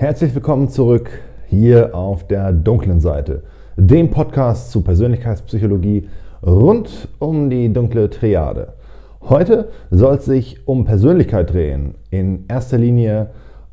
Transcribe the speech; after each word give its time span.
Herzlich 0.00 0.32
willkommen 0.32 0.68
zurück 0.68 1.10
hier 1.48 1.92
auf 1.92 2.24
der 2.24 2.52
dunklen 2.52 3.00
Seite, 3.00 3.42
dem 3.76 4.12
Podcast 4.12 4.70
zu 4.70 4.82
Persönlichkeitspsychologie 4.82 6.08
rund 6.40 7.08
um 7.18 7.50
die 7.50 7.72
dunkle 7.72 8.08
Triade. 8.08 8.74
Heute 9.22 9.70
soll 9.90 10.14
es 10.14 10.24
sich 10.24 10.68
um 10.68 10.84
Persönlichkeit 10.84 11.52
drehen, 11.52 11.96
in 12.10 12.44
erster 12.46 12.78
Linie 12.78 13.30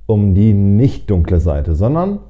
um 0.07 0.33
die 0.33 0.55
nicht 0.55 1.11
dunkle 1.11 1.39
Seite, 1.39 1.75
sondern 1.75 2.21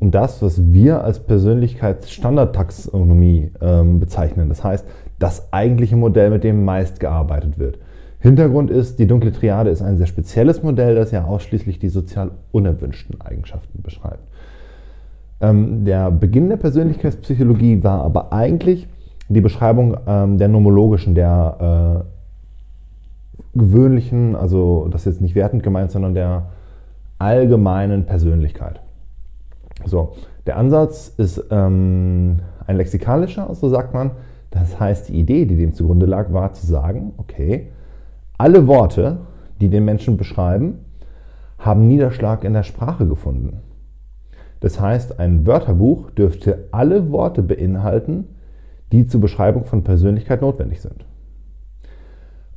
um 0.00 0.10
das, 0.10 0.42
was 0.42 0.72
wir 0.72 1.04
als 1.04 1.20
Persönlichkeitsstandardtaxonomie 1.20 3.52
ähm, 3.60 4.00
bezeichnen. 4.00 4.48
Das 4.48 4.64
heißt, 4.64 4.84
das 5.20 5.52
eigentliche 5.52 5.94
Modell, 5.94 6.30
mit 6.30 6.42
dem 6.42 6.64
meist 6.64 6.98
gearbeitet 6.98 7.60
wird. 7.60 7.78
Hintergrund 8.26 8.70
ist, 8.70 8.98
die 8.98 9.06
dunkle 9.06 9.32
Triade 9.32 9.70
ist 9.70 9.82
ein 9.82 9.96
sehr 9.96 10.06
spezielles 10.06 10.62
Modell, 10.62 10.94
das 10.94 11.10
ja 11.10 11.24
ausschließlich 11.24 11.78
die 11.78 11.88
sozial 11.88 12.30
unerwünschten 12.52 13.20
Eigenschaften 13.20 13.82
beschreibt. 13.82 14.20
Ähm, 15.40 15.84
der 15.84 16.10
Beginn 16.10 16.48
der 16.48 16.56
Persönlichkeitspsychologie 16.56 17.82
war 17.82 18.02
aber 18.02 18.32
eigentlich 18.32 18.88
die 19.28 19.40
Beschreibung 19.40 19.96
ähm, 20.06 20.38
der 20.38 20.48
nomologischen, 20.48 21.14
der 21.14 22.04
äh, 22.04 23.58
gewöhnlichen, 23.58 24.36
also 24.36 24.88
das 24.90 25.02
ist 25.02 25.14
jetzt 25.14 25.20
nicht 25.20 25.34
wertend 25.34 25.62
gemeint, 25.62 25.90
sondern 25.90 26.14
der 26.14 26.46
allgemeinen 27.18 28.06
Persönlichkeit. 28.06 28.80
So, 29.84 30.14
der 30.46 30.56
Ansatz 30.56 31.12
ist 31.16 31.44
ähm, 31.50 32.40
ein 32.66 32.76
lexikalischer, 32.76 33.54
so 33.54 33.68
sagt 33.68 33.94
man. 33.94 34.12
Das 34.50 34.78
heißt, 34.80 35.08
die 35.08 35.18
Idee, 35.18 35.44
die 35.44 35.56
dem 35.56 35.74
zugrunde 35.74 36.06
lag, 36.06 36.32
war 36.32 36.52
zu 36.54 36.66
sagen, 36.66 37.12
okay, 37.18 37.68
alle 38.38 38.66
Worte, 38.66 39.18
die 39.60 39.68
den 39.68 39.84
Menschen 39.84 40.16
beschreiben, 40.16 40.78
haben 41.58 41.88
Niederschlag 41.88 42.44
in 42.44 42.52
der 42.52 42.62
Sprache 42.62 43.06
gefunden. 43.06 43.60
Das 44.60 44.80
heißt, 44.80 45.18
ein 45.18 45.46
Wörterbuch 45.46 46.10
dürfte 46.10 46.68
alle 46.70 47.10
Worte 47.10 47.42
beinhalten, 47.42 48.28
die 48.92 49.06
zur 49.06 49.20
Beschreibung 49.20 49.64
von 49.64 49.84
Persönlichkeit 49.84 50.42
notwendig 50.42 50.80
sind. 50.80 51.04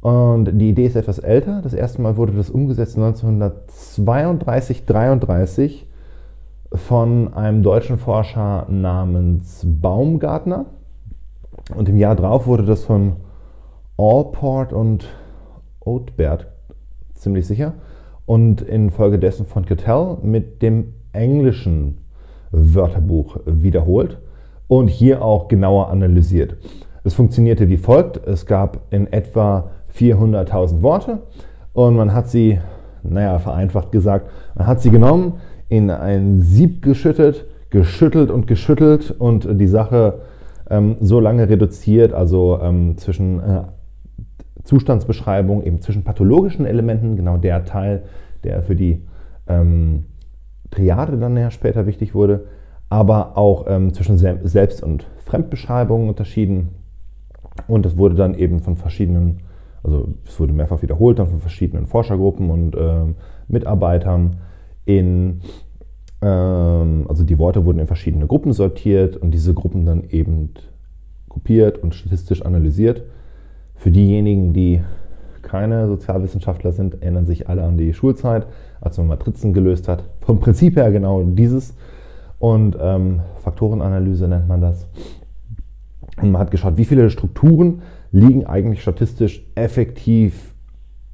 Und 0.01 0.45
die 0.59 0.69
Idee 0.69 0.85
ist 0.85 0.95
etwas 0.95 1.19
älter. 1.19 1.61
Das 1.61 1.73
erste 1.73 2.01
Mal 2.01 2.15
wurde 2.15 2.31
das 2.33 2.49
umgesetzt 2.49 2.95
1932, 2.97 4.85
33 4.85 5.87
von 6.71 7.33
einem 7.33 7.63
deutschen 7.63 7.97
Forscher 7.97 8.65
namens 8.69 9.65
Baumgartner. 9.65 10.67
Und 11.75 11.89
im 11.89 11.97
Jahr 11.97 12.15
darauf 12.15 12.47
wurde 12.47 12.63
das 12.63 12.85
von 12.85 13.17
Allport 13.97 14.71
und 14.71 15.05
Oatbert 15.79 16.47
ziemlich 17.13 17.47
sicher. 17.47 17.73
Und 18.25 18.61
infolgedessen 18.61 19.45
von 19.45 19.65
Cattell 19.65 20.17
mit 20.21 20.61
dem 20.61 20.93
englischen 21.13 21.99
Wörterbuch 22.51 23.37
wiederholt 23.45 24.19
und 24.67 24.87
hier 24.87 25.23
auch 25.23 25.47
genauer 25.47 25.89
analysiert. 25.89 26.55
Es 27.03 27.13
funktionierte 27.13 27.69
wie 27.69 27.77
folgt. 27.77 28.25
Es 28.27 28.45
gab 28.45 28.81
in 28.91 29.11
etwa 29.11 29.71
400.000 29.95 30.81
Worte 30.81 31.19
und 31.73 31.95
man 31.95 32.13
hat 32.13 32.29
sie, 32.29 32.59
naja, 33.03 33.39
vereinfacht 33.39 33.91
gesagt, 33.91 34.29
man 34.55 34.67
hat 34.67 34.81
sie 34.81 34.91
genommen, 34.91 35.33
in 35.69 35.89
ein 35.89 36.41
Sieb 36.41 36.81
geschüttet, 36.81 37.45
geschüttelt 37.69 38.31
und 38.31 38.47
geschüttelt 38.47 39.11
und 39.17 39.47
die 39.59 39.67
Sache 39.67 40.21
ähm, 40.69 40.97
so 40.99 41.19
lange 41.19 41.49
reduziert, 41.49 42.13
also 42.13 42.59
ähm, 42.61 42.97
zwischen 42.97 43.39
äh, 43.39 43.61
Zustandsbeschreibung, 44.63 45.63
eben 45.63 45.81
zwischen 45.81 46.03
pathologischen 46.03 46.65
Elementen, 46.65 47.15
genau 47.15 47.37
der 47.37 47.65
Teil, 47.65 48.03
der 48.43 48.61
für 48.63 48.75
die 48.75 49.01
ähm, 49.47 50.05
Triade 50.71 51.17
dann 51.17 51.35
ja 51.37 51.51
später 51.51 51.85
wichtig 51.85 52.13
wurde, 52.13 52.45
aber 52.89 53.37
auch 53.37 53.65
ähm, 53.67 53.93
zwischen 53.93 54.17
Selbst- 54.17 54.83
und 54.83 55.05
Fremdbeschreibungen 55.25 56.09
unterschieden. 56.09 56.69
Und 57.67 57.85
es 57.85 57.97
wurde 57.97 58.15
dann 58.15 58.35
eben 58.35 58.59
von 58.59 58.77
verschiedenen, 58.77 59.39
also 59.83 60.09
es 60.25 60.39
wurde 60.39 60.53
mehrfach 60.53 60.81
wiederholt, 60.81 61.19
dann 61.19 61.27
von 61.27 61.39
verschiedenen 61.39 61.87
Forschergruppen 61.87 62.49
und 62.49 62.75
ähm, 62.77 63.15
Mitarbeitern 63.47 64.37
in, 64.85 65.41
ähm, 66.21 67.05
also 67.07 67.23
die 67.23 67.37
Worte 67.37 67.65
wurden 67.65 67.79
in 67.79 67.87
verschiedene 67.87 68.27
Gruppen 68.27 68.53
sortiert 68.53 69.17
und 69.17 69.31
diese 69.31 69.53
Gruppen 69.53 69.85
dann 69.85 70.03
eben 70.09 70.51
gruppiert 71.27 71.77
und 71.77 71.93
statistisch 71.93 72.43
analysiert. 72.43 73.03
Für 73.79 73.91
diejenigen, 73.91 74.51
die 74.51 74.81
keine 75.41 75.87
Sozialwissenschaftler 75.87 76.73
sind, 76.73 77.01
erinnern 77.01 77.25
sich 77.25 77.47
alle 77.47 77.63
an 77.63 77.77
die 77.77 77.93
Schulzeit, 77.93 78.45
als 78.81 78.97
man 78.97 79.07
Matrizen 79.07 79.53
gelöst 79.53 79.87
hat. 79.87 80.03
Vom 80.19 80.41
Prinzip 80.41 80.75
her 80.75 80.91
genau 80.91 81.23
dieses. 81.23 81.75
Und 82.39 82.77
ähm, 82.79 83.21
Faktorenanalyse 83.37 84.27
nennt 84.27 84.49
man 84.49 84.59
das. 84.59 84.85
Und 86.21 86.31
man 86.31 86.41
hat 86.41 86.51
geschaut, 86.51 86.75
wie 86.75 86.83
viele 86.83 87.09
Strukturen 87.09 87.81
liegen 88.11 88.45
eigentlich 88.45 88.81
statistisch 88.81 89.45
effektiv 89.55 90.53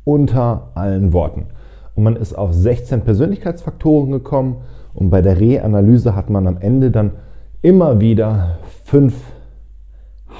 unter 0.03 0.71
allen 0.73 1.13
Worten. 1.13 1.45
Und 1.93 2.03
man 2.03 2.15
ist 2.15 2.33
auf 2.33 2.51
16 2.51 3.01
Persönlichkeitsfaktoren 3.01 4.11
gekommen 4.11 4.57
und 4.95 5.11
bei 5.11 5.21
der 5.21 5.39
Reanalyse 5.39 6.15
hat 6.15 6.31
man 6.31 6.47
am 6.47 6.57
Ende 6.57 6.89
dann 6.89 7.11
immer 7.61 7.99
wieder 7.99 8.57
fünf 8.83 9.13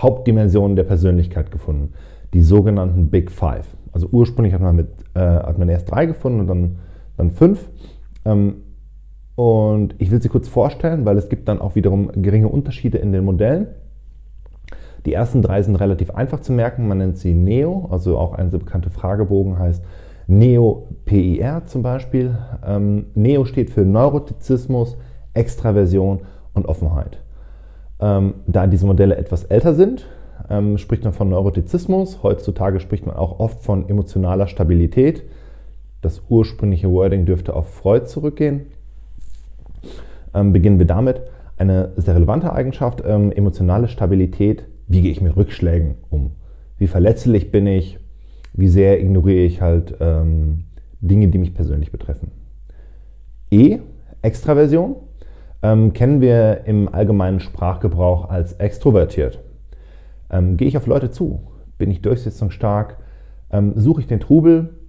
Hauptdimensionen 0.02 0.76
der 0.76 0.84
Persönlichkeit 0.84 1.52
gefunden, 1.52 1.94
die 2.34 2.42
sogenannten 2.42 3.10
Big 3.10 3.32
Five. 3.32 3.68
Also 3.92 4.08
ursprünglich 4.12 4.54
hat 4.54 4.62
man, 4.62 4.76
mit, 4.76 4.88
äh, 5.14 5.20
hat 5.20 5.58
man 5.58 5.70
erst 5.70 5.90
drei 5.90 6.06
gefunden 6.06 6.42
und 6.42 6.48
dann, 6.48 6.76
dann 7.18 7.32
fünf. 7.32 7.70
Ähm, 8.26 8.58
und 9.36 9.96
ich 9.98 10.12
will 10.12 10.22
sie 10.22 10.30
kurz 10.30 10.48
vorstellen, 10.48 11.06
weil 11.06 11.18
es 11.18 11.30
gibt 11.30 11.48
dann 11.48 11.60
auch 11.60 11.76
wiederum 11.76 12.12
geringe 12.14 12.50
Unterschiede 12.50 12.98
in 12.98 13.12
den 13.12 13.26
Modellen. 13.26 13.68
Die 15.06 15.14
ersten 15.14 15.42
drei 15.42 15.62
sind 15.62 15.76
relativ 15.76 16.12
einfach 16.12 16.40
zu 16.40 16.52
merken. 16.52 16.88
Man 16.88 16.98
nennt 16.98 17.18
sie 17.18 17.34
NEO, 17.34 17.88
also 17.92 18.18
auch 18.18 18.34
ein 18.34 18.50
sehr 18.50 18.60
bekannter 18.60 18.90
Fragebogen 18.90 19.60
heißt 19.60 19.84
Neo-PIR 20.28 21.64
zum 21.66 21.84
Beispiel. 21.84 22.38
Ähm, 22.66 23.08
Neo 23.14 23.46
steht 23.46 23.70
für 23.70 23.82
Neurotizismus, 23.82 24.98
Extraversion 25.34 26.22
und 26.54 26.66
Offenheit. 26.68 27.20
Ähm, 28.00 28.36
da 28.48 28.66
diese 28.66 28.86
Modelle 28.88 29.16
etwas 29.18 29.44
älter 29.44 29.76
sind, 29.76 30.08
ähm, 30.50 30.78
spricht 30.78 31.04
man 31.04 31.14
von 31.14 31.30
Neurotizismus. 31.30 32.24
Heutzutage 32.24 32.80
spricht 32.80 33.06
man 33.06 33.16
auch 33.16 33.40
oft 33.40 33.64
von 33.64 33.90
emotionaler 33.90 34.48
Stabilität. 34.48 35.24
Das 36.02 36.22
ursprüngliche 36.30 36.90
Wording 36.92 37.26
dürfte 37.26 37.56
auf 37.56 37.74
Freud 37.74 38.06
zurückgehen. 38.06 38.68
Ähm, 40.34 40.54
beginnen 40.54 40.80
wir 40.80 40.86
damit. 40.86 41.22
Eine 41.58 41.94
sehr 41.96 42.16
relevante 42.16 42.52
Eigenschaft, 42.52 43.02
ähm, 43.06 43.32
emotionale 43.32 43.88
Stabilität. 43.88 44.66
Wie 44.88 45.02
gehe 45.02 45.12
ich 45.12 45.22
mit 45.22 45.36
Rückschlägen 45.36 45.96
um? 46.10 46.32
Wie 46.78 46.88
verletzlich 46.88 47.52
bin 47.52 47.66
ich? 47.66 48.00
wie 48.58 48.68
sehr 48.68 49.00
ignoriere 49.00 49.44
ich 49.44 49.62
halt 49.62 49.96
ähm, 50.00 50.66
Dinge, 51.02 51.28
die 51.28 51.38
mich 51.38 51.54
persönlich 51.54 51.92
betreffen. 51.92 52.32
E, 53.52 53.80
Extraversion, 54.22 54.96
ähm, 55.62 55.94
kennen 55.94 56.22
wir 56.22 56.62
im 56.66 56.94
allgemeinen 56.94 57.40
Sprachgebrauch 57.40 58.30
als 58.30 58.54
extrovertiert. 58.54 59.40
Ähm, 60.30 60.58
gehe 60.58 60.68
ich 60.68 60.78
auf 60.78 60.88
Leute 60.88 61.12
zu? 61.12 61.42
Bin 61.78 61.92
ich 61.92 62.02
durchsetzungsstark? 62.02 62.98
Ähm, 63.52 63.74
suche 63.76 64.02
ich 64.02 64.08
den 64.08 64.20
Trubel? 64.20 64.80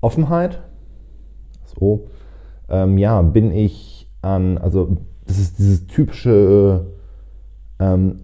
Offenheit? 0.00 0.60
So. 1.76 2.08
Ähm, 2.68 2.98
ja, 2.98 3.22
bin 3.22 3.52
ich 3.52 4.08
an, 4.22 4.58
also 4.58 4.96
das 5.26 5.38
ist 5.38 5.58
dieses 5.58 5.86
typische 5.86 6.86
ähm, 7.78 8.20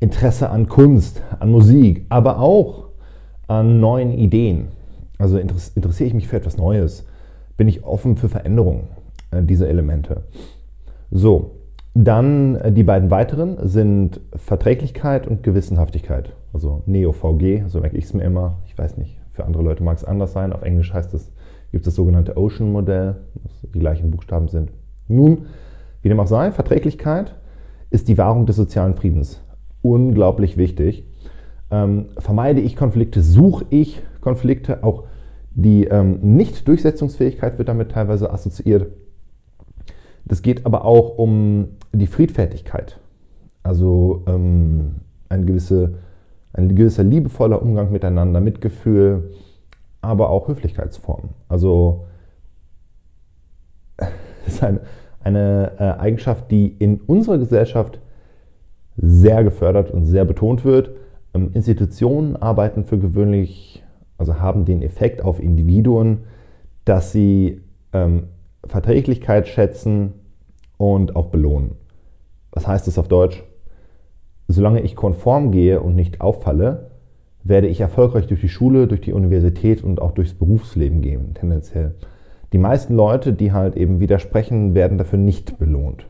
Interesse 0.00 0.50
an 0.50 0.68
Kunst, 0.68 1.22
an 1.38 1.50
Musik, 1.50 2.06
aber 2.08 2.38
auch 2.38 2.88
an 3.48 3.80
neuen 3.80 4.12
Ideen? 4.12 4.68
Also 5.18 5.38
interessiere 5.38 6.08
ich 6.08 6.14
mich 6.14 6.28
für 6.28 6.36
etwas 6.36 6.56
Neues? 6.56 7.04
Bin 7.56 7.68
ich 7.68 7.84
offen 7.84 8.16
für 8.16 8.28
Veränderungen 8.28 8.88
äh, 9.30 9.42
dieser 9.42 9.68
Elemente? 9.68 10.24
So, 11.10 11.59
dann 11.94 12.56
äh, 12.56 12.72
die 12.72 12.82
beiden 12.82 13.10
weiteren 13.10 13.56
sind 13.68 14.20
Verträglichkeit 14.34 15.26
und 15.26 15.42
Gewissenhaftigkeit. 15.42 16.32
Also 16.52 16.82
Neo-VG, 16.86 17.68
so 17.68 17.80
merke 17.80 17.96
ich 17.96 18.04
es 18.04 18.14
mir 18.14 18.24
immer. 18.24 18.58
Ich 18.66 18.76
weiß 18.76 18.96
nicht, 18.96 19.18
für 19.32 19.44
andere 19.44 19.62
Leute 19.62 19.82
mag 19.82 19.96
es 19.96 20.04
anders 20.04 20.32
sein. 20.32 20.52
Auf 20.52 20.62
Englisch 20.62 20.92
heißt 20.92 21.14
es, 21.14 21.32
gibt 21.70 21.82
es 21.82 21.86
das 21.86 21.94
sogenannte 21.94 22.36
Ocean-Modell, 22.36 23.16
das 23.42 23.70
die 23.74 23.78
gleichen 23.78 24.10
Buchstaben 24.10 24.48
sind. 24.48 24.70
Nun, 25.08 25.46
wie 26.02 26.08
dem 26.08 26.20
auch 26.20 26.26
sei, 26.26 26.50
Verträglichkeit 26.52 27.34
ist 27.90 28.08
die 28.08 28.18
Wahrung 28.18 28.46
des 28.46 28.56
sozialen 28.56 28.94
Friedens. 28.94 29.42
Unglaublich 29.82 30.56
wichtig 30.56 31.04
ähm, 31.70 32.06
vermeide 32.18 32.60
ich 32.60 32.76
Konflikte, 32.76 33.22
suche 33.22 33.64
ich 33.70 34.02
Konflikte, 34.20 34.82
auch 34.82 35.04
die 35.52 35.84
ähm, 35.84 36.18
Nicht-Durchsetzungsfähigkeit 36.22 37.58
wird 37.58 37.68
damit 37.68 37.92
teilweise 37.92 38.32
assoziiert. 38.32 38.88
Das 40.24 40.42
geht 40.42 40.66
aber 40.66 40.84
auch 40.84 41.18
um 41.18 41.76
die 41.92 42.06
Friedfertigkeit, 42.06 42.98
also 43.62 44.22
ähm, 44.26 44.96
ein, 45.28 45.46
gewisse, 45.46 45.94
ein 46.52 46.74
gewisser 46.74 47.04
liebevoller 47.04 47.60
Umgang 47.62 47.90
miteinander, 47.92 48.40
Mitgefühl, 48.40 49.32
aber 50.00 50.30
auch 50.30 50.48
Höflichkeitsformen. 50.48 51.30
Also 51.48 52.06
ist 54.46 54.62
eine, 54.62 54.80
eine 55.22 55.72
äh, 55.78 56.00
Eigenschaft, 56.00 56.50
die 56.50 56.68
in 56.68 57.00
unserer 57.00 57.38
Gesellschaft 57.38 58.00
sehr 58.96 59.44
gefördert 59.44 59.90
und 59.90 60.06
sehr 60.06 60.24
betont 60.24 60.64
wird. 60.64 60.90
Ähm, 61.34 61.50
Institutionen 61.54 62.36
arbeiten 62.36 62.84
für 62.84 62.98
gewöhnlich, 62.98 63.82
also 64.18 64.40
haben 64.40 64.64
den 64.64 64.82
Effekt 64.82 65.22
auf 65.22 65.40
Individuen, 65.40 66.24
dass 66.84 67.12
sie 67.12 67.60
ähm, 67.92 68.24
Verträglichkeit 68.64 69.48
schätzen 69.48 70.14
und 70.80 71.14
auch 71.14 71.26
belohnen. 71.26 71.72
Was 72.52 72.66
heißt 72.66 72.86
das 72.86 72.98
auf 72.98 73.06
Deutsch? 73.06 73.44
Solange 74.48 74.80
ich 74.80 74.96
konform 74.96 75.52
gehe 75.52 75.80
und 75.80 75.94
nicht 75.94 76.22
auffalle, 76.22 76.90
werde 77.44 77.68
ich 77.68 77.82
erfolgreich 77.82 78.26
durch 78.26 78.40
die 78.40 78.48
Schule, 78.48 78.86
durch 78.86 79.02
die 79.02 79.12
Universität 79.12 79.84
und 79.84 80.00
auch 80.00 80.12
durchs 80.12 80.32
Berufsleben 80.32 81.02
gehen, 81.02 81.34
tendenziell. 81.34 81.96
Die 82.54 82.58
meisten 82.58 82.94
Leute, 82.94 83.34
die 83.34 83.52
halt 83.52 83.76
eben 83.76 84.00
widersprechen, 84.00 84.74
werden 84.74 84.96
dafür 84.96 85.18
nicht 85.18 85.58
belohnt. 85.58 86.06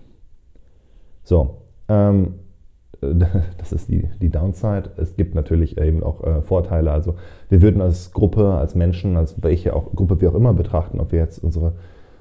So, 1.25 1.63
ähm, 1.89 2.35
das 3.59 3.73
ist 3.73 3.91
die, 3.91 4.09
die 4.23 4.31
Downside. 4.31 4.93
Es 4.99 5.17
gibt 5.17 5.35
natürlich 5.35 5.79
eben 5.79 6.05
auch 6.05 6.23
äh, 6.23 6.43
Vorteile. 6.43 6.93
Also 6.93 7.17
wir 7.49 7.61
würden 7.61 7.81
als 7.81 8.13
Gruppe, 8.13 8.55
als 8.55 8.77
Menschen, 8.77 9.17
als 9.17 9.43
welche 9.43 9.75
auch 9.75 9.93
Gruppe 9.97 10.21
wir 10.21 10.31
auch 10.31 10.37
immer 10.37 10.55
betrachten, 10.55 11.01
ob 11.01 11.11
wir 11.11 11.19
jetzt 11.19 11.43
unsere, 11.43 11.73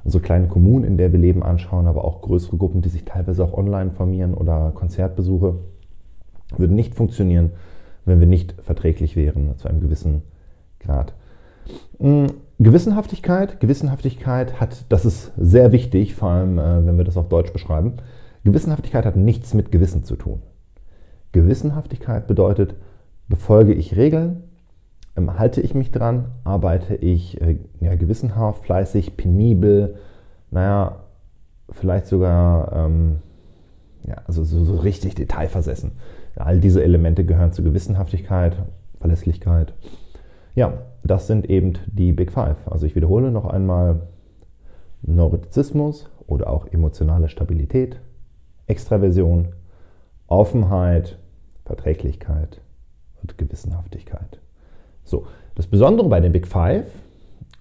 unsere 0.04 0.24
kleine 0.24 0.48
Kommune, 0.48 0.88
in 0.88 0.98
der 0.98 1.12
wir 1.12 1.19
leben, 1.19 1.44
anschauen, 1.44 1.88
aber 1.88 2.06
auch 2.06 2.22
größere 2.22 2.57
Gruppen, 2.57 2.81
die 2.81 2.90
sich 2.90 3.06
teilweise 3.06 3.44
auch 3.44 3.54
online 3.54 3.92
formieren 3.92 4.34
oder 4.34 4.72
Konzertbesuche, 4.74 5.56
würden 6.57 6.75
nicht 6.75 6.96
funktionieren, 6.96 7.51
wenn 8.06 8.19
wir 8.19 8.28
nicht 8.28 8.56
verträglich 8.62 9.16
wären 9.16 9.57
zu 9.57 9.68
einem 9.68 9.81
gewissen 9.81 10.24
Grad. 10.80 11.13
Hm, 12.00 12.28
Gewissenhaftigkeit, 12.60 13.60
Gewissenhaftigkeit 13.60 14.60
hat, 14.60 14.86
das 14.90 15.06
ist 15.06 15.31
sehr 15.38 15.72
wichtig, 15.72 16.16
vor 16.16 16.30
allem 16.30 16.57
äh, 16.57 16.86
wenn 16.86 16.98
wir 16.98 17.06
das 17.06 17.18
auf 17.18 17.30
Deutsch 17.30 17.54
beschreiben. 17.54 17.94
Gewissenhaftigkeit 18.44 19.06
hat 19.06 19.16
nichts 19.16 19.54
mit 19.54 19.72
Gewissen 19.72 20.04
zu 20.04 20.16
tun. 20.16 20.42
Gewissenhaftigkeit 21.31 22.28
bedeutet, 22.28 22.75
befolge 23.28 23.74
ich 23.74 23.96
Regeln, 23.96 24.44
halte 25.27 25.62
ich 25.62 25.74
mich 25.74 25.92
dran, 25.92 26.25
arbeite 26.44 26.95
ich 26.95 27.42
äh, 27.42 27.57
ja, 27.80 27.95
gewissenhaft, 27.95 28.66
fleißig, 28.66 29.18
penibel, 29.18 29.95
naja, 30.51 30.98
vielleicht 31.71 32.07
sogar 32.07 32.71
ähm, 32.74 33.18
ja, 34.06 34.16
also 34.25 34.44
so, 34.44 34.63
so 34.63 34.77
richtig 34.77 35.16
detailversessen. 35.16 35.92
All 36.36 36.60
diese 36.60 36.83
Elemente 36.83 37.25
gehören 37.25 37.51
zu 37.51 37.63
Gewissenhaftigkeit, 37.63 38.56
Verlässlichkeit. 39.00 39.74
Ja, 40.56 40.74
das 41.04 41.27
sind 41.27 41.50
eben 41.50 41.74
die 41.88 42.12
Big 42.12 42.31
Five. 42.31 42.57
Also 42.65 42.86
ich 42.86 42.95
wiederhole 42.95 43.31
noch 43.31 43.45
einmal 43.45 44.01
Neurotizismus 45.01 46.10
oder 46.27 46.50
auch 46.50 46.68
emotionale 46.68 47.30
Stabilität, 47.30 48.00
Extraversion, 48.68 49.50
Offenheit, 50.27 51.18
Verträglichkeit 51.65 52.62
und 53.22 53.38
Gewissenhaftigkeit. 53.38 54.39
So, 55.09 55.25
das 55.56 55.67
Besondere 55.67 56.07
bei 56.07 56.19
den 56.19 56.31
Big 56.31 56.47
Five 56.47 56.85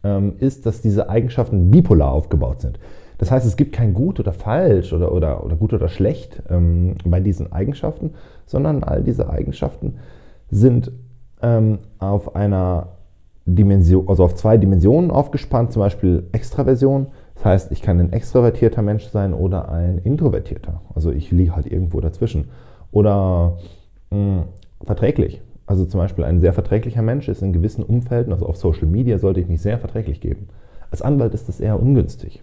ähm, 0.05 0.35
ist, 0.39 0.67
dass 0.67 0.83
diese 0.83 1.09
Eigenschaften 1.09 1.71
bipolar 1.71 2.13
aufgebaut 2.13 2.61
sind. 2.61 2.79
Das 3.17 3.31
heißt, 3.31 3.47
es 3.47 3.57
gibt 3.57 3.73
kein 3.73 3.95
gut 3.95 4.21
oder 4.21 4.33
falsch 4.33 4.93
oder, 4.93 5.13
oder, 5.13 5.45
oder 5.45 5.57
gut 5.57 5.73
oder 5.73 5.89
schlecht 5.89 6.43
ähm, 6.51 6.95
bei 7.05 7.21
diesen 7.21 7.53
Eigenschaften, 7.53 8.15
sondern 8.47 8.85
all 8.85 9.03
diese 9.03 9.29
Eigenschaften 9.29 9.95
sind 10.51 10.93
ähm, 11.43 11.79
auf 11.99 12.37
einer 12.37 12.91
Dimension, 13.45 14.09
also 14.09 14.25
auf 14.25 14.35
zwei 14.35 14.59
Dimensionen 14.59 15.11
aufgespannt, 15.11 15.73
zum 15.73 15.81
Beispiel 15.81 16.25
Extraversion. 16.33 17.07
Das 17.35 17.45
heißt, 17.45 17.73
ich 17.73 17.83
kann 17.83 17.99
ein 17.99 18.13
extrovertierter 18.13 18.83
Mensch 18.83 19.09
sein 19.09 19.33
oder 19.33 19.71
ein 19.71 19.99
introvertierter. 19.99 20.83
Also 20.95 21.11
ich 21.11 21.31
liege 21.31 21.57
halt 21.57 21.67
irgendwo 21.67 22.01
dazwischen. 22.01 22.51
Oder 22.93 23.57
mh, 24.11 24.17
hm, 24.17 24.43
verträglich. 24.85 25.41
Also 25.69 25.85
zum 25.85 26.01
Beispiel 26.01 26.25
ein 26.25 26.41
sehr 26.41 26.55
verträglicher 26.55 27.03
Mensch 27.03 27.29
ist 27.29 27.43
in 27.43 27.53
gewissen 27.53 27.85
Umfelden, 27.85 28.33
also 28.33 28.47
auf 28.47 28.57
Social 28.57 28.87
Media, 28.87 29.19
sollte 29.19 29.41
ich 29.41 29.49
mich 29.49 29.61
sehr 29.61 29.79
verträglich 29.79 30.19
geben. 30.23 30.49
Als 30.91 31.03
Anwalt 31.03 31.35
ist 31.35 31.47
das 31.47 31.61
eher 31.61 31.79
ungünstig. 31.79 32.43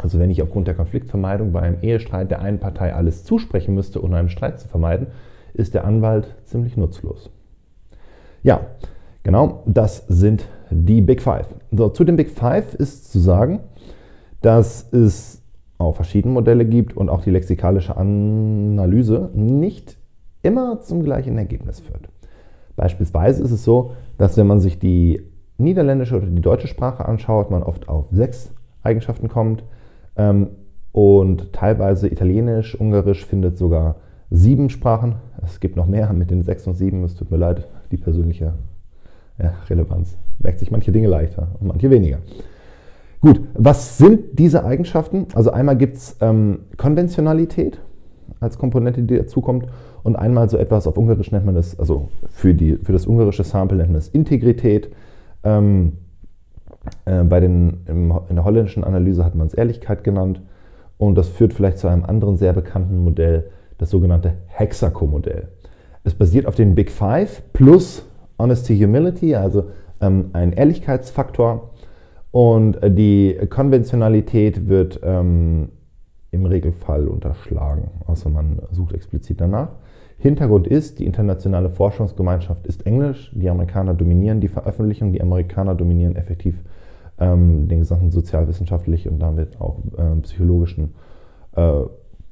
Also 0.00 0.18
wenn 0.18 0.30
ich 0.30 0.42
aufgrund 0.42 0.66
der 0.66 0.74
Konfliktvermeidung 0.74 1.52
bei 1.52 1.60
einem 1.60 1.80
Ehestreit 1.80 2.32
der 2.32 2.42
einen 2.42 2.58
Partei 2.58 2.92
alles 2.92 3.22
zusprechen 3.22 3.76
müsste, 3.76 4.00
um 4.00 4.12
einen 4.12 4.30
Streit 4.30 4.58
zu 4.58 4.66
vermeiden, 4.66 5.06
ist 5.54 5.74
der 5.74 5.84
Anwalt 5.84 6.34
ziemlich 6.42 6.76
nutzlos. 6.76 7.30
Ja, 8.42 8.62
genau, 9.22 9.62
das 9.66 10.04
sind 10.08 10.48
die 10.70 11.02
Big 11.02 11.22
Five. 11.22 11.46
So, 11.70 11.88
zu 11.90 12.02
den 12.02 12.16
Big 12.16 12.30
Five 12.30 12.74
ist 12.74 13.12
zu 13.12 13.20
sagen, 13.20 13.60
dass 14.42 14.92
es 14.92 15.40
auch 15.78 15.94
verschiedene 15.94 16.34
Modelle 16.34 16.64
gibt 16.64 16.96
und 16.96 17.08
auch 17.08 17.22
die 17.22 17.30
lexikalische 17.30 17.96
Analyse 17.96 19.30
nicht 19.34 19.96
immer 20.42 20.80
zum 20.80 21.04
gleichen 21.04 21.38
Ergebnis 21.38 21.78
führt. 21.78 22.08
Beispielsweise 22.76 23.42
ist 23.42 23.50
es 23.50 23.64
so, 23.64 23.92
dass 24.18 24.36
wenn 24.36 24.46
man 24.46 24.60
sich 24.60 24.78
die 24.78 25.22
niederländische 25.58 26.16
oder 26.16 26.26
die 26.26 26.40
deutsche 26.40 26.68
Sprache 26.68 27.06
anschaut, 27.06 27.50
man 27.50 27.62
oft 27.62 27.88
auf 27.88 28.06
sechs 28.10 28.52
Eigenschaften 28.82 29.28
kommt. 29.28 29.64
Ähm, 30.16 30.48
und 30.92 31.52
teilweise 31.52 32.08
Italienisch, 32.08 32.78
Ungarisch 32.78 33.26
findet 33.26 33.58
sogar 33.58 33.96
sieben 34.30 34.70
Sprachen. 34.70 35.16
Es 35.42 35.60
gibt 35.60 35.76
noch 35.76 35.86
mehr 35.86 36.12
mit 36.12 36.30
den 36.30 36.42
sechs 36.42 36.66
und 36.66 36.74
sieben. 36.74 37.04
Es 37.04 37.14
tut 37.14 37.30
mir 37.30 37.36
leid, 37.36 37.66
die 37.90 37.96
persönliche 37.96 38.54
ja, 39.38 39.54
Relevanz. 39.68 40.16
Merkt 40.38 40.60
sich 40.60 40.70
manche 40.70 40.92
Dinge 40.92 41.08
leichter 41.08 41.48
und 41.60 41.68
manche 41.68 41.90
weniger. 41.90 42.18
Gut, 43.20 43.40
was 43.54 43.98
sind 43.98 44.38
diese 44.38 44.64
Eigenschaften? 44.64 45.26
Also 45.34 45.50
einmal 45.50 45.76
gibt 45.76 45.96
es 45.96 46.16
ähm, 46.20 46.60
Konventionalität 46.76 47.80
als 48.44 48.58
Komponente, 48.58 49.02
die 49.02 49.16
dazukommt. 49.16 49.66
Und 50.02 50.16
einmal 50.16 50.48
so 50.48 50.56
etwas, 50.56 50.86
auf 50.86 50.96
Ungarisch 50.96 51.32
nennt 51.32 51.46
man 51.46 51.54
das, 51.54 51.78
also 51.78 52.08
für, 52.28 52.54
die, 52.54 52.76
für 52.76 52.92
das 52.92 53.06
ungarische 53.06 53.44
Sample 53.44 53.78
nennt 53.78 53.90
man 53.90 53.96
das 53.96 54.08
Integrität. 54.08 54.90
Ähm, 55.42 55.94
äh, 57.04 57.24
bei 57.24 57.40
den, 57.40 57.78
im, 57.86 58.12
in 58.28 58.36
der 58.36 58.44
holländischen 58.44 58.84
Analyse 58.84 59.24
hat 59.24 59.34
man 59.34 59.46
es 59.46 59.54
Ehrlichkeit 59.54 60.04
genannt. 60.04 60.40
Und 60.98 61.16
das 61.16 61.28
führt 61.28 61.52
vielleicht 61.52 61.78
zu 61.78 61.88
einem 61.88 62.04
anderen 62.04 62.36
sehr 62.36 62.52
bekannten 62.52 63.02
Modell, 63.02 63.50
das 63.78 63.90
sogenannte 63.90 64.34
Hexaco-Modell. 64.46 65.48
Es 66.04 66.14
basiert 66.14 66.46
auf 66.46 66.54
den 66.54 66.74
Big 66.74 66.90
Five 66.90 67.42
plus 67.52 68.06
Honesty 68.38 68.78
Humility, 68.78 69.34
also 69.34 69.64
ähm, 70.00 70.30
ein 70.32 70.52
Ehrlichkeitsfaktor. 70.52 71.70
Und 72.30 72.82
äh, 72.82 72.90
die 72.90 73.38
Konventionalität 73.48 74.68
wird 74.68 75.00
ähm, 75.02 75.70
im 76.34 76.46
Regelfall 76.46 77.08
unterschlagen, 77.08 77.90
außer 78.06 78.28
man 78.28 78.60
sucht 78.70 78.92
explizit 78.92 79.40
danach. 79.40 79.70
Hintergrund 80.18 80.66
ist, 80.66 80.98
die 80.98 81.06
internationale 81.06 81.70
Forschungsgemeinschaft 81.70 82.66
ist 82.66 82.86
Englisch, 82.86 83.32
die 83.34 83.48
Amerikaner 83.48 83.94
dominieren 83.94 84.40
die 84.40 84.48
Veröffentlichung, 84.48 85.12
die 85.12 85.22
Amerikaner 85.22 85.74
dominieren 85.74 86.16
effektiv 86.16 86.62
ähm, 87.18 87.68
den 87.68 87.80
gesamten 87.80 88.10
sozialwissenschaftlichen 88.10 89.12
und 89.12 89.18
damit 89.20 89.60
auch 89.60 89.78
äh, 89.96 90.20
psychologischen 90.22 90.94
äh, 91.56 91.82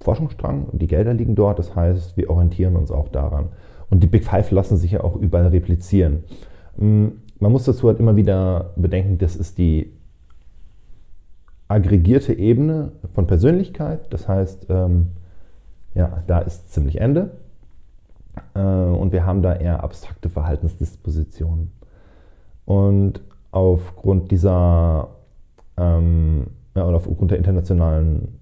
Forschungsstrang. 0.00 0.68
Die 0.73 0.87
Gelder 0.87 1.14
liegen 1.14 1.35
dort, 1.35 1.59
das 1.59 1.75
heißt, 1.75 2.16
wir 2.16 2.30
orientieren 2.30 2.76
uns 2.76 2.90
auch 2.90 3.09
daran. 3.09 3.47
Und 3.90 4.02
die 4.02 4.06
Big 4.09 4.25
Five 4.25 4.50
lassen 4.50 4.76
sich 4.76 4.92
ja 4.92 5.04
auch 5.04 5.16
überall 5.16 5.49
replizieren. 5.49 6.25
Ähm, 6.80 7.21
man 7.38 7.52
muss 7.52 7.64
dazu 7.64 7.88
halt 7.88 7.99
immer 7.99 8.16
wieder 8.16 8.71
bedenken, 8.76 9.18
das 9.18 9.37
ist 9.37 9.59
die 9.59 9.92
aggregierte 11.73 12.35
Ebene 12.35 12.93
von 13.14 13.26
Persönlichkeit. 13.26 14.12
Das 14.12 14.29
heißt, 14.29 14.67
ähm, 14.69 15.09
ja, 15.95 16.23
da 16.26 16.41
ist 16.41 16.73
ziemlich 16.73 17.00
Ende. 17.00 17.33
Äh, 18.55 18.61
und 18.61 19.12
wir 19.12 19.26
haben 19.26 19.43
da 19.43 19.55
eher 19.55 19.83
abstrakte 19.83 20.29
Verhaltensdispositionen. 20.29 21.73
Und 22.64 23.21
aufgrund 23.50 24.31
dieser 24.31 25.09
ähm, 25.76 26.47
ja, 26.75 26.87
oder 26.87 26.97
aufgrund 26.97 27.31
der 27.31 27.38
internationalen 27.38 28.38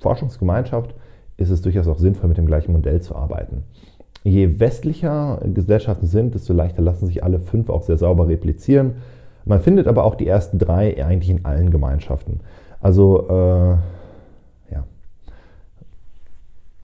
Forschungsgemeinschaft 0.00 0.94
ist 1.36 1.50
es 1.50 1.62
durchaus 1.62 1.88
auch 1.88 1.98
sinnvoll, 1.98 2.28
mit 2.28 2.38
dem 2.38 2.46
gleichen 2.46 2.72
Modell 2.72 3.00
zu 3.00 3.14
arbeiten. 3.14 3.64
Je 4.24 4.58
westlicher 4.58 5.40
Gesellschaften 5.44 6.06
sind, 6.06 6.34
desto 6.34 6.52
leichter 6.52 6.82
lassen 6.82 7.06
sich 7.06 7.22
alle 7.22 7.40
fünf 7.40 7.70
auch 7.70 7.82
sehr 7.82 7.96
sauber 7.96 8.28
replizieren. 8.28 8.94
Man 9.46 9.60
findet 9.60 9.86
aber 9.86 10.04
auch 10.04 10.16
die 10.16 10.26
ersten 10.26 10.58
drei 10.58 11.02
eigentlich 11.02 11.30
in 11.30 11.44
allen 11.44 11.70
Gemeinschaften. 11.70 12.40
Also 12.80 13.28
äh, 13.28 13.76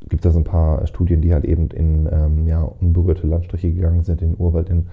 gibt 0.09 0.27
es 0.27 0.37
ein 0.37 0.45
paar 0.45 0.87
Studien, 0.87 1.23
die 1.23 1.33
halt 1.33 1.45
eben 1.45 1.69
in 1.69 2.09
ähm, 2.11 2.47
ja, 2.47 2.63
unberührte 2.63 3.27
Landstriche 3.27 3.73
gegangen 3.73 4.03
sind, 4.03 4.23
in 4.23 4.37
Urwald 4.37 4.69
in 4.69 4.89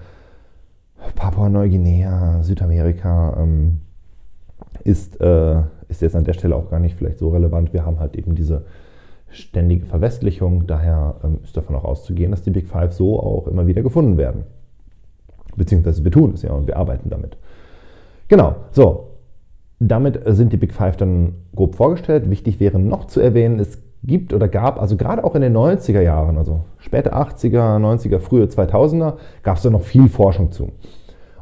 Papua-Neuguinea, 1.14 2.42
Südamerika. 2.42 3.36
Ähm, 3.38 3.80
ist, 4.84 5.20
äh, 5.20 5.60
ist 5.88 6.00
jetzt 6.00 6.16
an 6.16 6.24
der 6.24 6.32
Stelle 6.32 6.56
auch 6.56 6.70
gar 6.70 6.80
nicht 6.80 6.96
vielleicht 6.96 7.18
so 7.18 7.30
relevant. 7.30 7.72
Wir 7.72 7.84
haben 7.84 8.00
halt 8.00 8.16
eben 8.16 8.34
diese 8.34 8.64
ständige 9.28 9.84
Verwestlichung. 9.84 10.66
Daher 10.66 11.16
ähm, 11.22 11.40
ist 11.44 11.56
davon 11.56 11.76
auch 11.76 11.84
auszugehen, 11.84 12.30
dass 12.30 12.42
die 12.42 12.50
Big 12.50 12.66
Five 12.66 12.92
so 12.92 13.20
auch 13.20 13.46
immer 13.46 13.66
wieder 13.66 13.82
gefunden 13.82 14.16
werden. 14.16 14.44
Beziehungsweise 15.60 16.02
wir 16.02 16.10
tun 16.10 16.32
es 16.32 16.40
ja 16.40 16.52
und 16.52 16.66
wir 16.66 16.78
arbeiten 16.78 17.10
damit. 17.10 17.36
Genau, 18.28 18.56
so. 18.70 19.08
damit 19.78 20.18
sind 20.24 20.54
die 20.54 20.56
Big 20.56 20.72
Five 20.72 20.96
dann 20.96 21.34
grob 21.54 21.74
vorgestellt. 21.74 22.30
Wichtig 22.30 22.60
wäre 22.60 22.78
noch 22.78 23.08
zu 23.08 23.20
erwähnen, 23.20 23.60
es 23.60 23.82
gibt 24.02 24.32
oder 24.32 24.48
gab, 24.48 24.80
also 24.80 24.96
gerade 24.96 25.22
auch 25.22 25.34
in 25.34 25.42
den 25.42 25.54
90er 25.54 26.00
Jahren, 26.00 26.38
also 26.38 26.60
späte 26.78 27.14
80er, 27.14 27.78
90er, 27.78 28.20
frühe 28.20 28.46
2000er, 28.46 29.16
gab 29.42 29.58
es 29.58 29.62
da 29.62 29.68
noch 29.68 29.82
viel 29.82 30.08
Forschung 30.08 30.50
zu. 30.50 30.72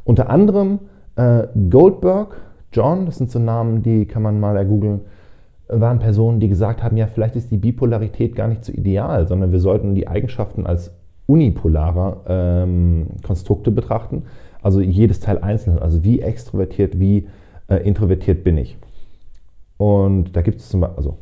Unter 0.02 0.30
anderem 0.30 0.80
äh, 1.14 1.44
Goldberg, 1.70 2.34
John, 2.72 3.06
das 3.06 3.18
sind 3.18 3.30
so 3.30 3.38
Namen, 3.38 3.84
die 3.84 4.04
kann 4.06 4.22
man 4.22 4.40
mal 4.40 4.56
ergoogeln, 4.56 5.02
waren 5.68 6.00
Personen, 6.00 6.40
die 6.40 6.48
gesagt 6.48 6.82
haben, 6.82 6.96
ja, 6.96 7.06
vielleicht 7.06 7.36
ist 7.36 7.52
die 7.52 7.56
Bipolarität 7.56 8.34
gar 8.34 8.48
nicht 8.48 8.64
so 8.64 8.72
ideal, 8.72 9.28
sondern 9.28 9.52
wir 9.52 9.60
sollten 9.60 9.94
die 9.94 10.08
Eigenschaften 10.08 10.66
als 10.66 10.90
unipolare 11.28 12.20
ähm, 12.26 13.06
Konstrukte 13.22 13.70
betrachten. 13.70 14.24
Also 14.62 14.80
jedes 14.80 15.20
Teil 15.20 15.38
einzeln, 15.38 15.78
also 15.78 16.02
wie 16.02 16.20
extrovertiert, 16.20 16.98
wie 16.98 17.28
äh, 17.68 17.76
introvertiert 17.76 18.42
bin 18.42 18.56
ich. 18.56 18.76
Und 19.76 20.34
da 20.34 20.42
gibt 20.42 20.58
es 20.58 20.68
zum 20.68 20.80
Beispiel, 20.80 20.96
also 20.96 21.18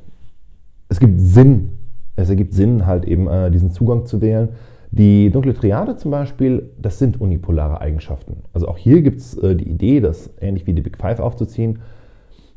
es 0.89 1.01
gibt 1.01 1.21
Sinn, 1.21 1.73
es 2.15 2.31
ergibt 2.31 2.55
Sinn, 2.55 2.87
halt 2.87 3.05
eben 3.05 3.29
äh, 3.29 3.51
diesen 3.51 3.71
Zugang 3.71 4.07
zu 4.07 4.21
wählen. 4.23 4.51
Die 4.93 5.31
dunkle 5.31 5.53
Triade 5.53 5.97
zum 5.97 6.13
Beispiel, 6.13 6.71
das 6.81 6.99
sind 6.99 7.21
unipolare 7.21 7.81
Eigenschaften. 7.81 8.45
Also 8.55 8.69
auch 8.69 8.79
hier 8.79 9.03
gibt 9.03 9.21
es 9.21 9.37
äh, 9.37 9.57
die 9.57 9.69
Idee, 9.69 10.01
das 10.01 10.31
ähnlich 10.41 10.67
wie 10.67 10.73
die 10.73 10.83
Big 10.83 10.97
Five 10.97 11.19
aufzuziehen. 11.19 11.81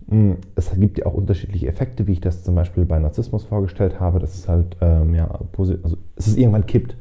Hm, 0.08 0.38
es 0.56 0.72
gibt 0.80 1.00
ja 1.00 1.08
auch 1.08 1.16
unterschiedliche 1.16 1.68
Effekte, 1.68 2.08
wie 2.08 2.14
ich 2.14 2.22
das 2.22 2.44
zum 2.44 2.56
Beispiel 2.56 2.86
bei 2.86 3.00
Narzissmus 3.00 3.44
vorgestellt 3.44 4.00
habe, 4.00 4.20
dass 4.20 4.36
es 4.36 4.48
halt 4.48 4.78
ähm, 4.82 5.16
ja, 5.16 5.28
also 5.58 5.98
es 6.16 6.28
ist 6.28 6.38
irgendwann 6.38 6.68
kippt, 6.68 6.96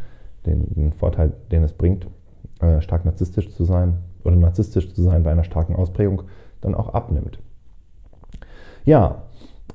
den, 0.46 0.74
den 0.74 0.92
Vorteil, 0.92 1.32
den 1.50 1.62
es 1.62 1.72
bringt, 1.72 2.06
äh, 2.60 2.80
stark 2.80 3.04
narzisstisch 3.04 3.50
zu 3.50 3.64
sein 3.64 3.98
oder 4.24 4.36
narzisstisch 4.36 4.92
zu 4.92 5.02
sein 5.02 5.22
bei 5.22 5.30
einer 5.30 5.44
starken 5.44 5.76
Ausprägung, 5.76 6.22
dann 6.60 6.74
auch 6.74 6.94
abnimmt. 6.94 7.38
Ja, 8.84 9.22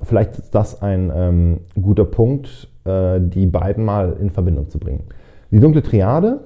vielleicht 0.02 0.38
ist 0.38 0.54
das 0.54 0.82
ein 0.82 1.12
ähm, 1.14 1.60
guter 1.80 2.04
Punkt, 2.04 2.68
äh, 2.84 3.20
die 3.20 3.46
beiden 3.46 3.84
mal 3.84 4.16
in 4.20 4.30
Verbindung 4.30 4.68
zu 4.70 4.78
bringen. 4.78 5.04
Die 5.50 5.60
dunkle 5.60 5.82
Triade, 5.82 6.40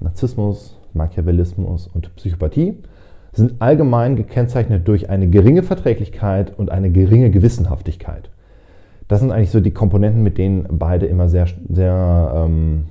Narzissmus, 0.00 0.78
Machiavellismus 0.94 1.86
und 1.86 2.14
Psychopathie, 2.16 2.78
sind 3.32 3.60
allgemein 3.60 4.16
gekennzeichnet 4.16 4.86
durch 4.86 5.10
eine 5.10 5.28
geringe 5.28 5.62
Verträglichkeit 5.62 6.56
und 6.56 6.70
eine 6.70 6.90
geringe 6.90 7.30
Gewissenhaftigkeit. 7.30 8.30
Das 9.08 9.20
sind 9.20 9.32
eigentlich 9.32 9.50
so 9.50 9.60
die 9.60 9.72
Komponenten, 9.72 10.22
mit 10.22 10.38
denen 10.38 10.66
beide 10.70 11.06
immer 11.06 11.28
sehr, 11.28 11.46
sehr 11.68 12.32
ähm, 12.34 12.86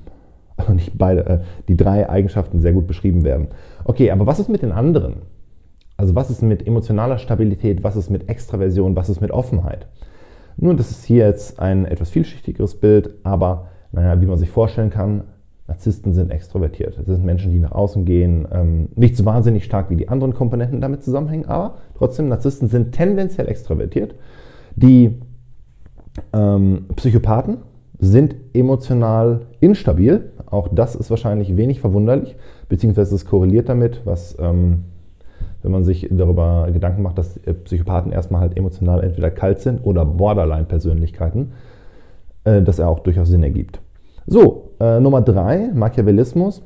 nicht 0.73 0.97
beide, 0.97 1.25
äh, 1.25 1.39
die 1.67 1.77
drei 1.77 2.09
Eigenschaften 2.09 2.59
sehr 2.59 2.73
gut 2.73 2.87
beschrieben 2.87 3.23
werden. 3.23 3.47
Okay, 3.83 4.11
aber 4.11 4.25
was 4.25 4.39
ist 4.39 4.49
mit 4.49 4.61
den 4.61 4.71
anderen? 4.71 5.23
Also 5.97 6.15
was 6.15 6.29
ist 6.29 6.41
mit 6.41 6.65
emotionaler 6.65 7.17
Stabilität, 7.17 7.83
was 7.83 7.95
ist 7.95 8.09
mit 8.09 8.29
Extraversion, 8.29 8.95
was 8.95 9.09
ist 9.09 9.21
mit 9.21 9.31
Offenheit? 9.31 9.87
Nun, 10.57 10.77
das 10.77 10.91
ist 10.91 11.05
hier 11.05 11.25
jetzt 11.27 11.59
ein 11.59 11.85
etwas 11.85 12.09
vielschichtigeres 12.09 12.75
Bild, 12.79 13.15
aber 13.23 13.67
naja, 13.91 14.19
wie 14.21 14.25
man 14.25 14.37
sich 14.37 14.49
vorstellen 14.49 14.89
kann, 14.89 15.23
Narzissten 15.67 16.13
sind 16.13 16.29
extrovertiert. 16.29 16.97
Das 16.97 17.05
sind 17.05 17.23
Menschen, 17.23 17.51
die 17.51 17.59
nach 17.59 17.71
außen 17.71 18.05
gehen, 18.05 18.47
ähm, 18.51 18.89
nicht 18.95 19.15
so 19.15 19.25
wahnsinnig 19.25 19.63
stark 19.63 19.89
wie 19.89 19.95
die 19.95 20.09
anderen 20.09 20.33
Komponenten 20.33 20.81
damit 20.81 21.03
zusammenhängen, 21.03 21.45
aber 21.45 21.77
trotzdem, 21.97 22.27
Narzissten 22.27 22.67
sind 22.67 22.91
tendenziell 22.91 23.47
extrovertiert. 23.47 24.15
Die 24.75 25.21
ähm, 26.33 26.85
Psychopathen 26.95 27.57
sind 27.99 28.35
emotional 28.53 29.45
instabil. 29.61 30.31
Auch 30.53 30.69
das 30.71 30.95
ist 30.95 31.09
wahrscheinlich 31.09 31.57
wenig 31.57 31.81
verwunderlich, 31.81 32.35
beziehungsweise 32.69 33.15
es 33.15 33.25
korreliert 33.25 33.69
damit, 33.69 34.01
was 34.05 34.37
ähm, 34.39 34.83
wenn 35.63 35.71
man 35.71 35.83
sich 35.83 36.07
darüber 36.11 36.69
Gedanken 36.71 37.01
macht, 37.01 37.17
dass 37.17 37.39
Psychopathen 37.63 38.11
erstmal 38.11 38.41
halt 38.41 38.57
emotional 38.57 39.03
entweder 39.03 39.31
kalt 39.31 39.59
sind 39.59 39.83
oder 39.83 40.05
Borderline-Persönlichkeiten, 40.05 41.53
äh, 42.43 42.61
dass 42.61 42.79
er 42.79 42.89
auch 42.89 42.99
durchaus 42.99 43.29
Sinn 43.29 43.43
ergibt. 43.43 43.79
So, 44.27 44.71
äh, 44.79 44.99
Nummer 44.99 45.21
drei, 45.21 45.71
Machiavellismus. 45.73 46.61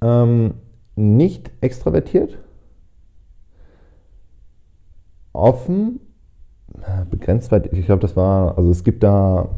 Ähm, 0.00 0.54
nicht 0.94 1.50
extravertiert, 1.60 2.38
offen, 5.32 5.98
äh, 6.80 7.04
begrenzt 7.10 7.50
ich 7.72 7.86
glaube, 7.86 8.00
das 8.00 8.16
war, 8.16 8.56
also 8.56 8.70
es 8.70 8.84
gibt 8.84 9.02
da, 9.02 9.48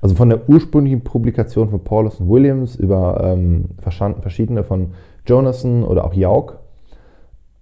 also 0.00 0.14
von 0.14 0.28
der 0.28 0.48
ursprünglichen 0.48 1.02
Publikation 1.02 1.68
von 1.68 1.82
Paulus 1.82 2.20
und 2.20 2.28
Williams 2.28 2.76
über 2.76 3.20
ähm, 3.22 3.66
verschiedene 3.80 4.64
von 4.64 4.92
Jonathan 5.26 5.84
oder 5.84 6.04
auch 6.04 6.14
Jauk 6.14 6.58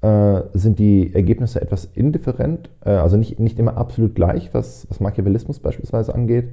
äh, 0.05 0.43
sind 0.53 0.79
die 0.79 1.15
Ergebnisse 1.15 1.63
etwas 1.63 1.87
indifferent, 1.87 2.69
äh, 2.85 2.91
also 2.91 3.17
nicht, 3.17 3.41
nicht 3.41 3.59
immer 3.59 3.77
absolut 3.79 4.15
gleich, 4.15 4.53
was, 4.53 4.87
was 4.91 5.01
Machiavellismus 5.01 5.61
beispielsweise 5.61 6.15
angeht. 6.15 6.51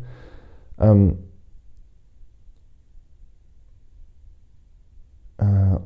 Ähm, 0.80 1.18
äh, 5.38 5.80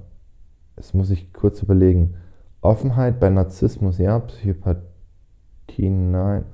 jetzt 0.77 0.93
muss 0.93 1.09
ich 1.09 1.33
kurz 1.33 1.63
überlegen. 1.63 2.15
Offenheit 2.61 3.19
bei 3.19 3.29
Narzissmus, 3.29 3.97
ja, 3.97 4.19
Psychopathie, 4.19 5.89
nein. 5.89 6.45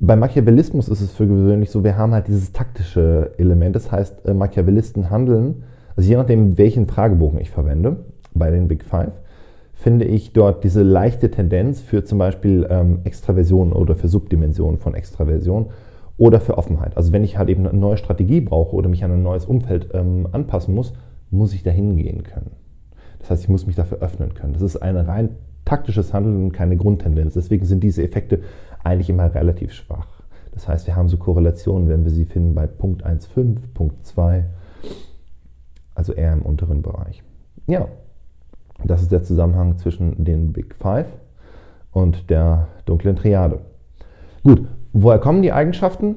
Bei 0.00 0.14
Machiavellismus 0.14 0.88
ist 0.88 1.00
es 1.00 1.10
für 1.10 1.26
gewöhnlich 1.26 1.70
so, 1.70 1.82
wir 1.82 1.96
haben 1.96 2.12
halt 2.12 2.28
dieses 2.28 2.52
taktische 2.52 3.32
Element. 3.36 3.74
Das 3.74 3.90
heißt, 3.90 4.26
äh, 4.26 4.34
Machiavellisten 4.34 5.10
handeln, 5.10 5.64
also 5.96 6.08
je 6.08 6.16
nachdem, 6.16 6.56
welchen 6.56 6.86
Fragebogen 6.86 7.40
ich 7.40 7.50
verwende, 7.50 7.96
bei 8.32 8.52
den 8.52 8.68
Big 8.68 8.84
Five, 8.84 9.12
finde 9.74 10.04
ich 10.04 10.32
dort 10.32 10.62
diese 10.62 10.82
leichte 10.82 11.30
Tendenz 11.32 11.80
für 11.80 12.04
zum 12.04 12.18
Beispiel 12.18 12.66
ähm, 12.70 13.00
Extraversion 13.02 13.72
oder 13.72 13.96
für 13.96 14.06
Subdimensionen 14.06 14.78
von 14.78 14.94
Extraversion 14.94 15.70
oder 16.16 16.40
für 16.40 16.58
Offenheit. 16.58 16.96
Also 16.96 17.12
wenn 17.12 17.24
ich 17.24 17.36
halt 17.36 17.48
eben 17.48 17.66
eine 17.66 17.76
neue 17.76 17.96
Strategie 17.96 18.40
brauche 18.40 18.76
oder 18.76 18.88
mich 18.88 19.02
an 19.02 19.10
ein 19.10 19.22
neues 19.24 19.46
Umfeld 19.46 19.88
ähm, 19.94 20.28
anpassen 20.30 20.74
muss, 20.74 20.92
muss 21.30 21.54
ich 21.54 21.64
dahin 21.64 21.96
gehen 21.96 22.22
können. 22.22 22.52
Das 23.18 23.30
heißt, 23.30 23.42
ich 23.42 23.48
muss 23.48 23.66
mich 23.66 23.74
dafür 23.74 23.98
öffnen 23.98 24.34
können. 24.34 24.52
Das 24.52 24.62
ist 24.62 24.76
ein 24.76 24.96
rein 24.96 25.30
taktisches 25.64 26.14
Handeln 26.14 26.44
und 26.44 26.52
keine 26.52 26.76
Grundtendenz. 26.76 27.34
Deswegen 27.34 27.66
sind 27.66 27.84
diese 27.84 28.02
Effekte 28.02 28.40
eigentlich 28.84 29.10
immer 29.10 29.34
relativ 29.34 29.72
schwach. 29.72 30.06
Das 30.52 30.68
heißt, 30.68 30.86
wir 30.86 30.96
haben 30.96 31.08
so 31.08 31.18
Korrelationen, 31.18 31.88
wenn 31.88 32.04
wir 32.04 32.10
sie 32.10 32.24
finden 32.24 32.54
bei 32.54 32.66
Punkt 32.66 33.06
1,5, 33.06 33.58
Punkt 33.74 34.06
2, 34.06 34.44
also 35.94 36.12
eher 36.12 36.32
im 36.32 36.42
unteren 36.42 36.82
Bereich. 36.82 37.22
Ja, 37.66 37.88
das 38.84 39.02
ist 39.02 39.12
der 39.12 39.22
Zusammenhang 39.22 39.78
zwischen 39.78 40.24
den 40.24 40.52
Big 40.52 40.74
Five 40.74 41.06
und 41.92 42.30
der 42.30 42.68
dunklen 42.86 43.16
Triade. 43.16 43.60
Gut, 44.42 44.66
woher 44.92 45.18
kommen 45.18 45.42
die 45.42 45.52
Eigenschaften? 45.52 46.16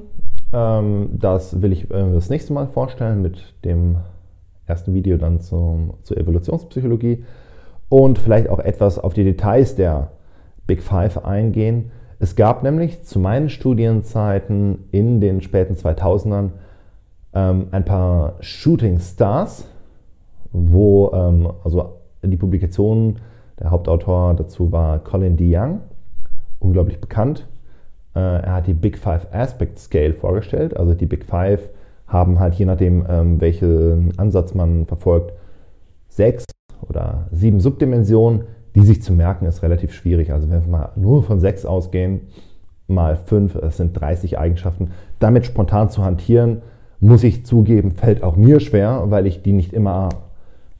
Ähm, 0.52 1.10
das 1.12 1.60
will 1.60 1.72
ich 1.72 1.90
äh, 1.90 2.12
das 2.12 2.30
nächste 2.30 2.52
Mal 2.52 2.66
vorstellen 2.66 3.22
mit 3.22 3.54
dem 3.64 3.96
ersten 4.66 4.94
Video 4.94 5.16
dann 5.16 5.40
zum, 5.40 5.94
zur 6.02 6.16
Evolutionspsychologie 6.16 7.24
und 7.88 8.18
vielleicht 8.18 8.48
auch 8.48 8.58
etwas 8.58 8.98
auf 8.98 9.12
die 9.14 9.24
Details 9.24 9.74
der 9.74 10.12
Big 10.66 10.82
Five 10.82 11.24
eingehen. 11.24 11.90
Es 12.18 12.36
gab 12.36 12.62
nämlich 12.62 13.02
zu 13.04 13.18
meinen 13.18 13.48
Studienzeiten 13.48 14.84
in 14.90 15.20
den 15.20 15.40
späten 15.40 15.74
2000ern 15.74 16.50
ähm, 17.34 17.68
ein 17.70 17.84
paar 17.84 18.34
Shooting 18.40 19.00
Stars, 19.00 19.66
wo 20.52 21.10
ähm, 21.12 21.50
also 21.64 21.98
die 22.22 22.36
Publikation, 22.36 23.16
der 23.58 23.70
Hauptautor 23.70 24.34
dazu 24.34 24.70
war 24.70 24.98
Colin 25.00 25.36
DeYoung, 25.36 25.80
unglaublich 26.60 27.00
bekannt. 27.00 27.48
Äh, 28.14 28.20
er 28.20 28.54
hat 28.54 28.66
die 28.66 28.74
Big 28.74 28.98
Five 28.98 29.26
Aspect 29.32 29.78
Scale 29.78 30.14
vorgestellt. 30.14 30.76
Also 30.76 30.94
die 30.94 31.06
Big 31.06 31.24
Five 31.24 31.70
haben 32.06 32.38
halt 32.38 32.54
je 32.54 32.66
nachdem, 32.66 33.06
ähm, 33.08 33.40
welchen 33.40 34.18
Ansatz 34.18 34.54
man 34.54 34.86
verfolgt, 34.86 35.32
sechs 36.08 36.44
oder 36.88 37.26
sieben 37.32 37.60
Subdimensionen, 37.60 38.42
die 38.74 38.82
sich 38.82 39.02
zu 39.02 39.12
merken, 39.12 39.46
ist 39.46 39.62
relativ 39.62 39.92
schwierig. 39.92 40.32
Also 40.32 40.50
wenn 40.50 40.62
wir 40.62 40.70
mal 40.70 40.92
nur 40.96 41.22
von 41.22 41.40
sechs 41.40 41.66
ausgehen, 41.66 42.20
mal 42.86 43.16
fünf, 43.16 43.58
das 43.58 43.76
sind 43.76 43.98
30 43.98 44.38
Eigenschaften. 44.38 44.90
Damit 45.18 45.46
spontan 45.46 45.90
zu 45.90 46.04
hantieren, 46.04 46.62
muss 47.00 47.24
ich 47.24 47.44
zugeben, 47.44 47.90
fällt 47.90 48.22
auch 48.22 48.36
mir 48.36 48.60
schwer, 48.60 49.04
weil 49.06 49.26
ich 49.26 49.42
die 49.42 49.52
nicht 49.52 49.72
immer 49.72 50.08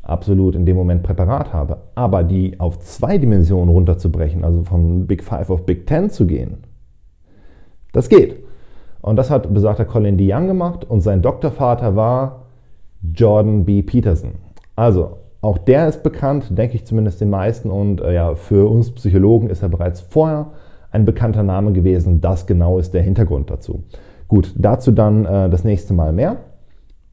absolut 0.02 0.54
in 0.54 0.66
dem 0.66 0.76
Moment 0.76 1.02
Präparat 1.02 1.52
habe. 1.52 1.78
Aber 1.94 2.22
die 2.22 2.58
auf 2.61 2.78
zwei 2.80 3.18
Dimensionen 3.18 3.68
runterzubrechen, 3.68 4.44
also 4.44 4.64
von 4.64 5.06
Big 5.06 5.22
Five 5.22 5.50
auf 5.50 5.64
Big 5.64 5.87
Ten 5.87 6.11
zu 6.11 6.26
gehen, 6.26 6.58
das 7.92 8.08
geht. 8.08 8.37
Und 9.00 9.16
das 9.16 9.30
hat 9.30 9.52
besagter 9.52 9.84
Colin 9.84 10.16
DeYoung 10.16 10.46
gemacht 10.46 10.84
und 10.88 11.00
sein 11.00 11.22
Doktorvater 11.22 11.96
war 11.96 12.46
Jordan 13.14 13.64
B. 13.64 13.82
Peterson. 13.82 14.32
Also 14.76 15.18
auch 15.42 15.58
der 15.58 15.88
ist 15.88 16.02
bekannt, 16.02 16.56
denke 16.56 16.76
ich 16.76 16.87
zumindest 16.87 17.20
den 17.20 17.28
meisten. 17.28 17.70
Und 17.70 18.00
äh, 18.00 18.14
ja, 18.14 18.34
für 18.37 18.70
uns 18.70 18.92
Psychologen 18.92 19.50
ist 19.50 19.62
er 19.62 19.68
bereits 19.68 20.00
vorher 20.00 20.52
ein 20.90 21.04
bekannter 21.04 21.42
Name 21.42 21.72
gewesen. 21.72 22.20
Das 22.20 22.46
genau 22.46 22.78
ist 22.78 22.94
der 22.94 23.02
Hintergrund 23.02 23.50
dazu. 23.50 23.82
Gut, 24.28 24.54
dazu 24.56 24.92
dann 24.92 25.26
äh, 25.26 25.50
das 25.50 25.64
nächste 25.64 25.94
Mal 25.94 26.12
mehr. 26.12 26.37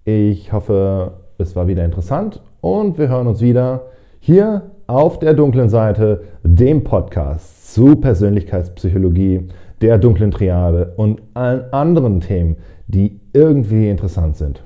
Ich 0.05 0.53
hoffe, 0.53 1.13
es 1.38 1.55
war 1.55 1.67
wieder 1.67 1.83
interessant 1.83 2.41
und 2.62 2.98
wir 2.98 3.09
hören 3.09 3.27
uns 3.27 3.41
wieder 3.41 3.88
hier 4.19 4.71
auf 4.88 5.19
der 5.19 5.33
dunklen 5.33 5.69
Seite, 5.69 6.24
dem 6.43 6.83
Podcast 6.83 7.74
zu 7.74 7.95
Persönlichkeitspsychologie, 7.95 9.48
der 9.81 9.98
dunklen 9.98 10.31
Triade 10.31 10.93
und 10.98 11.21
allen 11.33 11.71
anderen 11.74 12.21
Themen, 12.21 12.57
die 12.88 13.19
irgendwie 13.33 13.89
interessant 13.89 14.38
sind. 14.38 14.63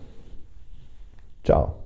Ciao. 1.44 1.83